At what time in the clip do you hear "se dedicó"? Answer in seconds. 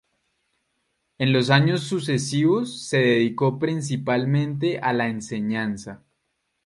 2.87-3.59